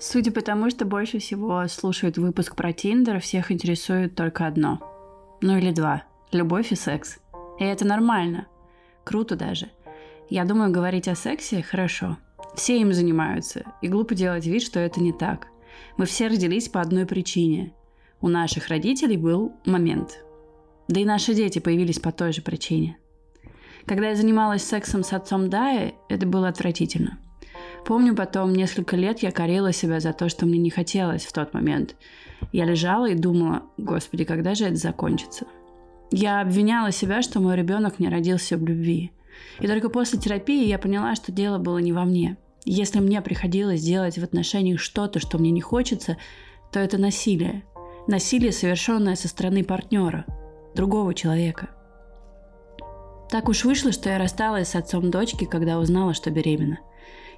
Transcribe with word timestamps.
Судя 0.00 0.32
по 0.32 0.40
тому, 0.40 0.70
что 0.70 0.84
больше 0.84 1.20
всего 1.20 1.64
слушают 1.68 2.18
выпуск 2.18 2.56
про 2.56 2.72
Тиндер, 2.72 3.20
всех 3.20 3.52
интересует 3.52 4.16
только 4.16 4.46
одно. 4.46 4.80
Ну 5.40 5.56
или 5.56 5.70
два. 5.70 6.02
Любовь 6.32 6.72
и 6.72 6.74
секс. 6.74 7.18
И 7.60 7.64
это 7.64 7.86
нормально. 7.86 8.48
Круто 9.04 9.36
даже. 9.36 9.70
Я 10.30 10.44
думаю, 10.44 10.72
говорить 10.72 11.06
о 11.06 11.14
сексе 11.14 11.62
хорошо. 11.62 12.16
Все 12.56 12.80
им 12.80 12.92
занимаются, 12.92 13.64
и 13.82 13.86
глупо 13.86 14.16
делать 14.16 14.46
вид, 14.46 14.62
что 14.62 14.80
это 14.80 15.00
не 15.00 15.12
так. 15.12 15.46
Мы 15.96 16.06
все 16.06 16.26
родились 16.26 16.68
по 16.68 16.80
одной 16.80 17.06
причине. 17.06 17.72
У 18.20 18.26
наших 18.26 18.66
родителей 18.66 19.16
был 19.16 19.52
момент. 19.64 20.24
Да 20.88 20.98
и 20.98 21.04
наши 21.04 21.34
дети 21.34 21.60
появились 21.60 22.00
по 22.00 22.10
той 22.10 22.32
же 22.32 22.42
причине. 22.42 22.98
Когда 23.86 24.08
я 24.08 24.16
занималась 24.16 24.64
сексом 24.64 25.04
с 25.04 25.12
отцом 25.12 25.50
Дая, 25.50 25.94
это 26.08 26.26
было 26.26 26.48
отвратительно. 26.48 27.18
Помню 27.84 28.14
потом, 28.14 28.52
несколько 28.52 28.96
лет 28.96 29.20
я 29.20 29.30
корила 29.30 29.72
себя 29.72 30.00
за 30.00 30.12
то, 30.12 30.28
что 30.28 30.46
мне 30.46 30.58
не 30.58 30.70
хотелось 30.70 31.24
в 31.24 31.32
тот 31.32 31.54
момент. 31.54 31.96
Я 32.52 32.64
лежала 32.64 33.08
и 33.08 33.14
думала, 33.14 33.62
господи, 33.76 34.24
когда 34.24 34.54
же 34.54 34.64
это 34.66 34.76
закончится? 34.76 35.46
Я 36.10 36.40
обвиняла 36.40 36.92
себя, 36.92 37.22
что 37.22 37.40
мой 37.40 37.56
ребенок 37.56 37.98
не 37.98 38.08
родился 38.08 38.56
в 38.56 38.64
любви. 38.64 39.12
И 39.60 39.66
только 39.66 39.88
после 39.88 40.18
терапии 40.18 40.66
я 40.66 40.78
поняла, 40.78 41.14
что 41.14 41.32
дело 41.32 41.58
было 41.58 41.78
не 41.78 41.92
во 41.92 42.04
мне. 42.04 42.36
Если 42.64 42.98
мне 42.98 43.22
приходилось 43.22 43.82
делать 43.82 44.18
в 44.18 44.24
отношениях 44.24 44.80
что-то, 44.80 45.18
что 45.18 45.38
мне 45.38 45.50
не 45.50 45.60
хочется, 45.60 46.16
то 46.72 46.80
это 46.80 46.98
насилие. 46.98 47.64
Насилие, 48.06 48.52
совершенное 48.52 49.14
со 49.14 49.28
стороны 49.28 49.64
партнера, 49.64 50.26
другого 50.74 51.14
человека. 51.14 51.70
Так 53.30 53.48
уж 53.48 53.64
вышло, 53.64 53.92
что 53.92 54.10
я 54.10 54.18
рассталась 54.18 54.68
с 54.68 54.74
отцом 54.74 55.10
дочки, 55.10 55.44
когда 55.44 55.78
узнала, 55.78 56.14
что 56.14 56.30
беременна. 56.30 56.80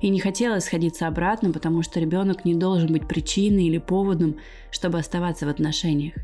И 0.00 0.08
не 0.08 0.20
хотела 0.20 0.58
сходиться 0.58 1.06
обратно, 1.06 1.52
потому 1.52 1.82
что 1.82 2.00
ребенок 2.00 2.46
не 2.46 2.54
должен 2.54 2.90
быть 2.92 3.06
причиной 3.06 3.66
или 3.66 3.76
поводом, 3.78 4.36
чтобы 4.70 4.98
оставаться 4.98 5.44
в 5.44 5.50
отношениях. 5.50 6.14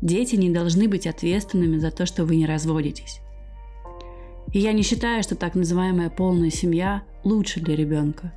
Дети 0.00 0.36
не 0.36 0.50
должны 0.50 0.88
быть 0.88 1.06
ответственными 1.06 1.78
за 1.78 1.90
то, 1.90 2.06
что 2.06 2.24
вы 2.24 2.36
не 2.36 2.46
разводитесь. 2.46 3.20
И 4.52 4.60
я 4.60 4.72
не 4.72 4.82
считаю, 4.82 5.22
что 5.24 5.34
так 5.34 5.56
называемая 5.56 6.10
полная 6.10 6.50
семья 6.50 7.02
лучше 7.24 7.60
для 7.60 7.74
ребенка. 7.74 8.32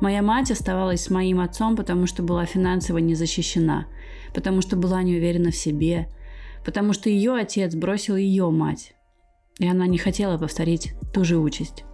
Моя 0.00 0.22
мать 0.22 0.50
оставалась 0.50 1.02
с 1.02 1.10
моим 1.10 1.38
отцом, 1.38 1.76
потому 1.76 2.06
что 2.06 2.22
была 2.22 2.46
финансово 2.46 2.98
не 2.98 3.14
защищена, 3.14 3.86
потому 4.32 4.62
что 4.62 4.74
была 4.76 5.02
не 5.02 5.16
уверена 5.16 5.50
в 5.50 5.56
себе, 5.56 6.08
потому 6.64 6.92
что 6.92 7.10
ее 7.10 7.34
отец 7.34 7.74
бросил 7.74 8.16
ее 8.16 8.50
мать, 8.50 8.94
и 9.58 9.66
она 9.66 9.86
не 9.86 9.98
хотела 9.98 10.38
повторить 10.38 10.94
ту 11.12 11.24
же 11.24 11.38
участь. 11.38 11.84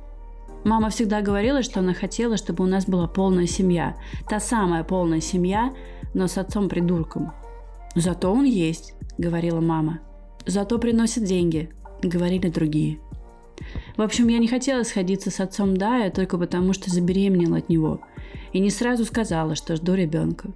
Мама 0.64 0.88
всегда 0.88 1.20
говорила, 1.20 1.62
что 1.62 1.80
она 1.80 1.92
хотела, 1.92 2.36
чтобы 2.36 2.64
у 2.64 2.66
нас 2.66 2.86
была 2.86 3.06
полная 3.06 3.46
семья. 3.46 3.96
Та 4.28 4.40
самая 4.40 4.82
полная 4.82 5.20
семья, 5.20 5.74
но 6.14 6.26
с 6.26 6.38
отцом-придурком. 6.38 7.32
«Зато 7.94 8.32
он 8.32 8.44
есть»,— 8.44 8.94
говорила 9.18 9.60
мама. 9.60 10.00
«Зато 10.46 10.78
приносит 10.78 11.24
деньги»,— 11.24 11.70
говорили 12.02 12.48
другие. 12.48 12.98
В 13.96 14.02
общем, 14.02 14.28
я 14.28 14.38
не 14.38 14.48
хотела 14.48 14.82
сходиться 14.82 15.30
с 15.30 15.38
отцом 15.38 15.76
Дая 15.76 16.10
только 16.10 16.38
потому, 16.38 16.72
что 16.72 16.90
забеременела 16.90 17.58
от 17.58 17.68
него. 17.68 18.00
И 18.52 18.58
не 18.58 18.70
сразу 18.70 19.04
сказала, 19.04 19.54
что 19.54 19.76
жду 19.76 19.94
ребенка. 19.94 20.48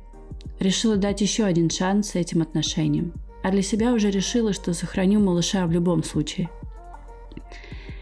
Решила 0.59 0.97
дать 0.97 1.21
еще 1.21 1.45
один 1.45 1.71
шанс 1.71 2.15
этим 2.15 2.43
отношениям. 2.43 3.13
А 3.43 3.51
для 3.51 3.63
себя 3.63 3.93
уже 3.93 4.11
решила, 4.11 4.53
что 4.53 4.75
сохраню 4.75 5.21
малыша 5.21 5.67
в 5.67 5.71
любом 5.71 6.03
случае. 6.03 6.51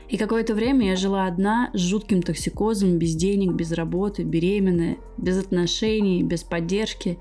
И 0.08 0.16
какое-то 0.16 0.54
время 0.54 0.88
я 0.88 0.96
жила 0.96 1.26
одна, 1.26 1.70
с 1.74 1.80
жутким 1.80 2.22
токсикозом, 2.22 2.98
без 2.98 3.14
денег, 3.14 3.52
без 3.52 3.72
работы, 3.72 4.22
беременная, 4.22 4.98
без 5.16 5.38
отношений, 5.38 6.22
без 6.22 6.44
поддержки. 6.44 7.18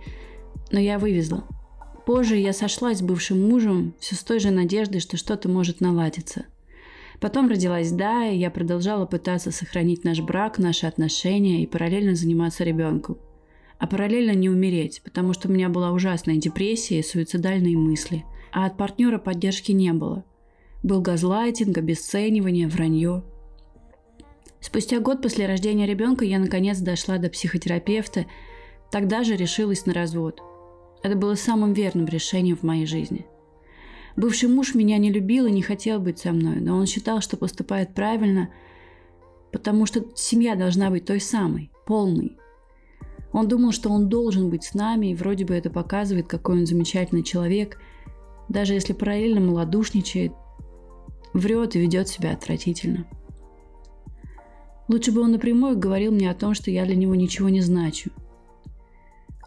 Но 0.72 0.80
я 0.80 1.00
вывезла. 1.00 1.46
Позже 2.06 2.38
я 2.38 2.54
сошлась 2.54 3.00
с 3.00 3.02
бывшим 3.02 3.50
мужем, 3.50 3.96
все 4.00 4.16
с 4.16 4.24
той 4.24 4.40
же 4.40 4.52
надеждой, 4.52 5.00
что 5.00 5.18
что-то 5.18 5.50
может 5.50 5.82
наладиться– 5.82 6.46
Потом 7.20 7.50
родилась 7.50 7.92
да, 7.92 8.28
и 8.28 8.38
я 8.38 8.52
продолжала 8.52 9.06
пытаться 9.06 9.52
сохранить 9.52 10.04
наш 10.04 10.20
брак, 10.20 10.58
наши 10.58 10.86
отношения 10.86 11.64
и 11.64 11.68
параллельно 11.68 12.16
заниматься 12.16 12.64
ребенком. 12.64 13.18
А 13.78 13.88
параллельно 13.88 14.32
не 14.32 14.50
умереть, 14.50 15.02
потому 15.04 15.34
что 15.34 15.48
у 15.48 15.52
меня 15.52 15.70
была 15.70 15.92
ужасная 15.92 16.38
депрессия 16.38 17.00
и 17.00 17.04
суицидальные 17.04 17.78
мысли. 17.78 18.26
А 18.52 18.66
от 18.66 18.78
партнера 18.78 19.18
поддержки 19.18 19.72
не 19.72 19.92
было. 19.92 20.24
Был 20.86 21.02
газлайтинг, 21.02 21.78
обесценивание, 21.78 22.68
вранье. 22.68 23.24
Спустя 24.62 25.00
год 25.00 25.22
после 25.22 25.48
рождения 25.48 25.86
ребенка 25.86 26.24
я 26.24 26.40
наконец 26.40 26.80
дошла 26.80 27.18
до 27.18 27.30
психотерапевта, 27.30 28.26
тогда 28.92 29.24
же 29.24 29.36
решилась 29.36 29.86
на 29.86 29.94
развод. 29.94 30.42
Это 31.04 31.18
было 31.18 31.36
самым 31.36 31.74
верным 31.74 32.06
решением 32.06 32.56
в 32.56 32.64
моей 32.64 32.86
жизни– 32.86 33.26
Бывший 34.16 34.48
муж 34.48 34.76
меня 34.76 34.98
не 34.98 35.12
любил 35.12 35.46
и 35.46 35.52
не 35.52 35.62
хотел 35.62 36.00
быть 36.00 36.20
со 36.20 36.32
мной, 36.32 36.62
но 36.62 36.78
он 36.78 36.86
считал, 36.86 37.20
что 37.20 37.36
поступает 37.36 37.94
правильно, 37.94 38.50
потому 39.52 39.86
что 39.86 40.06
семья 40.16 40.56
должна 40.56 40.90
быть 40.90 41.06
той 41.06 41.20
самой, 41.20 41.70
полной. 41.86 42.38
Он 43.34 43.50
думал, 43.50 43.74
что 43.74 43.90
он 43.90 44.08
должен 44.08 44.50
быть 44.50 44.64
с 44.64 44.74
нами, 44.74 45.08
и 45.08 45.16
вроде 45.16 45.44
бы 45.44 45.54
это 45.54 45.70
показывает, 45.70 46.28
какой 46.28 46.60
он 46.60 46.66
замечательный 46.66 47.24
человек, 47.24 47.78
даже 48.48 48.74
если 48.74 48.94
параллельно 48.94 49.42
малодушничает, 49.42 50.32
врет 51.36 51.76
и 51.76 51.80
ведет 51.80 52.08
себя 52.08 52.32
отвратительно. 52.32 53.06
Лучше 54.88 55.12
бы 55.12 55.22
он 55.22 55.32
напрямую 55.32 55.78
говорил 55.78 56.12
мне 56.12 56.30
о 56.32 56.36
том, 56.36 56.54
что 56.54 56.72
я 56.72 56.86
для 56.86 56.96
него 56.96 57.14
ничего 57.16 57.50
не 57.50 57.62
значу– 57.62 58.10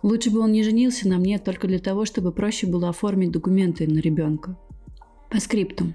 Лучше 0.02 0.30
бы 0.30 0.40
он 0.40 0.52
не 0.52 0.62
женился 0.62 1.08
на 1.08 1.18
мне 1.18 1.38
только 1.38 1.66
для 1.66 1.80
того, 1.80 2.04
чтобы 2.04 2.30
проще 2.30 2.66
было 2.66 2.88
оформить 2.90 3.32
документы 3.32 3.86
на 3.86 3.98
ребенка. 3.98 4.56
По 5.28 5.40
скриптум. 5.40 5.94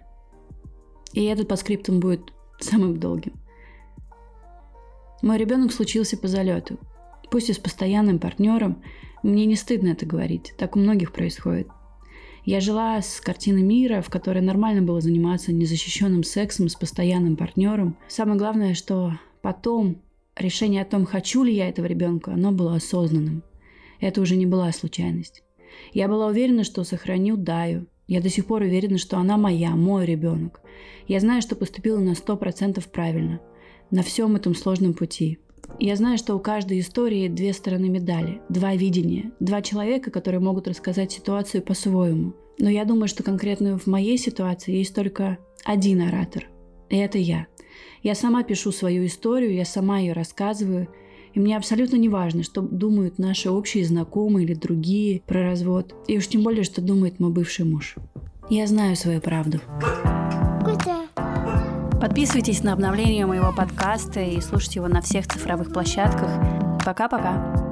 И 1.14 1.24
этот 1.24 1.48
по 1.48 1.56
скриптум 1.56 2.00
будет 2.00 2.34
самым 2.60 3.00
долгим. 3.00 3.34
Мой 5.22 5.38
ребенок 5.38 5.72
случился 5.72 6.18
по 6.18 6.28
залету. 6.28 6.78
Пусть 7.32 7.50
и 7.50 7.54
с 7.54 7.58
постоянным 7.58 8.20
партнером, 8.20 8.84
мне 9.24 9.46
не 9.46 9.56
стыдно 9.56 9.90
это 9.90 10.06
говорить, 10.06 10.54
так 10.58 10.76
у 10.76 10.80
многих 10.80 11.14
происходит. 11.14 11.68
Я 12.46 12.60
жила 12.60 13.02
с 13.02 13.22
картины 13.22 13.64
мира, 13.64 14.02
в 14.02 14.10
которой 14.10 14.42
нормально 14.42 14.82
было 14.82 15.00
заниматься 15.00 15.54
незащищенным 15.54 16.24
сексом 16.24 16.68
с 16.68 16.76
постоянным 16.76 17.38
партнером. 17.38 17.98
Самое 18.10 18.38
главное, 18.38 18.74
что 18.74 19.14
потом 19.42 20.02
решение 20.36 20.82
о 20.82 20.86
том, 20.86 21.06
хочу 21.06 21.44
ли 21.44 21.56
я 21.56 21.70
этого 21.70 21.86
ребенка, 21.86 22.34
оно 22.34 22.52
было 22.52 22.76
осознанным. 22.76 23.44
Это 24.02 24.20
уже 24.20 24.36
не 24.36 24.46
была 24.46 24.72
случайность. 24.74 25.42
Я 25.94 26.10
была 26.10 26.28
уверена, 26.28 26.66
что 26.66 26.84
сохраню 26.84 27.38
Даю. 27.38 27.88
Я 28.08 28.22
до 28.22 28.30
сих 28.30 28.46
пор 28.46 28.64
уверена, 28.64 28.98
что 28.98 29.18
она 29.18 29.38
моя, 29.38 29.72
мой 29.72 30.06
ребенок. 30.06 30.60
Я 31.08 31.22
знаю, 31.22 31.42
что 31.42 31.56
поступила 31.56 32.00
на 32.00 32.14
сто 32.14 32.36
процентов 32.36 32.92
правильно. 32.92 33.40
На 33.90 34.04
всем 34.04 34.36
этом 34.36 34.54
сложном 34.54 34.94
пути. 34.94 35.40
Я 35.80 35.96
знаю, 35.96 36.18
что 36.18 36.36
у 36.36 36.40
каждой 36.40 36.80
истории 36.80 37.28
две 37.28 37.54
стороны 37.54 37.90
медали, 37.90 38.42
два 38.50 38.76
видения, 38.76 39.32
два 39.40 39.62
человека, 39.62 40.12
которые 40.12 40.40
могут 40.40 40.68
рассказать 40.68 41.12
ситуацию 41.12 41.62
по-своему. 41.64 42.34
Но 42.60 42.70
я 42.70 42.86
думаю, 42.86 43.08
что 43.08 43.24
конкретно 43.24 43.78
в 43.78 43.88
моей 43.88 44.18
ситуации 44.18 44.76
есть 44.76 44.94
только 44.94 45.38
один 45.66 46.02
оратор. 46.02 46.48
И 46.90 46.98
это 46.98 47.18
я. 47.18 47.48
Я 48.04 48.16
сама 48.16 48.44
пишу 48.44 48.72
свою 48.72 49.06
историю, 49.06 49.54
я 49.54 49.66
сама 49.66 50.00
ее 50.00 50.14
рассказываю– 50.14 50.88
и 51.34 51.40
мне 51.40 51.58
абсолютно 51.58 51.96
не 51.96 52.10
важно, 52.10 52.44
что 52.44 52.62
думают 52.62 53.18
наши 53.18 53.50
общие 53.50 53.86
знакомые 53.86 54.46
или 54.46 54.54
другие 54.54 55.22
про 55.26 55.44
развод. 55.44 55.96
И 56.08 56.18
уж 56.18 56.28
тем 56.28 56.44
более, 56.44 56.64
что 56.64 56.82
думает 56.82 57.20
мой 57.20 57.32
бывший 57.32 57.66
муж. 57.66 57.96
Я 58.50 58.68
знаю 58.68 58.96
свою 58.96 59.20
правду. 59.20 59.60
Подписывайтесь 62.04 62.64
на 62.64 62.74
обновление 62.74 63.26
моего 63.26 63.54
подкаста 63.54 64.20
и 64.20 64.42
слушайте 64.42 64.80
его 64.80 64.90
на 64.90 65.00
всех 65.00 65.26
цифровых 65.26 65.72
площадках. 65.72 66.30
Пока-пока. 66.84 67.63